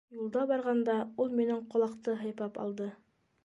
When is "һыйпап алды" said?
2.25-2.93